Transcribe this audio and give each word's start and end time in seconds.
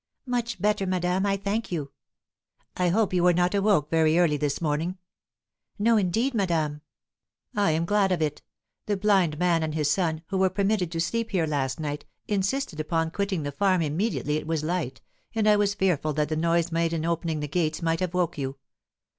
"Much 0.25 0.59
better, 0.59 0.87
madame, 0.87 1.27
I 1.27 1.37
thank 1.37 1.71
you." 1.71 1.91
"I 2.75 2.87
hope 2.89 3.13
you 3.13 3.21
were 3.21 3.33
not 3.33 3.53
awoke 3.53 3.91
very 3.91 4.17
early 4.17 4.35
this 4.35 4.59
morning?" 4.59 4.97
"No, 5.77 5.95
indeed, 5.95 6.33
madame." 6.33 6.81
"I 7.55 7.69
am 7.73 7.85
glad 7.85 8.11
of 8.11 8.19
it; 8.19 8.41
the 8.87 8.97
blind 8.97 9.37
man 9.37 9.61
and 9.61 9.75
his 9.75 9.91
son, 9.91 10.23
who 10.29 10.39
were 10.39 10.49
permitted 10.49 10.91
to 10.93 10.99
sleep 10.99 11.29
here 11.29 11.45
last 11.45 11.79
night, 11.79 12.05
insisted 12.27 12.79
upon 12.79 13.11
quitting 13.11 13.43
the 13.43 13.51
farm 13.51 13.83
immediately 13.83 14.37
it 14.37 14.47
was 14.47 14.63
light, 14.63 15.01
and 15.35 15.47
I 15.47 15.55
was 15.55 15.75
fearful 15.75 16.13
that 16.13 16.29
the 16.29 16.35
noise 16.35 16.71
made 16.71 16.93
in 16.93 17.05
opening 17.05 17.39
the 17.39 17.47
gates 17.47 17.83
might 17.83 17.99
have 17.99 18.15
woke 18.15 18.39
you." 18.39 18.57